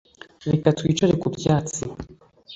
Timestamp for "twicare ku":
0.77-1.27